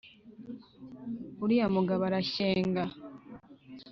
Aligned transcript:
uriya 1.43 1.67
mugabo 1.75 2.01
arashyenga 2.09 2.83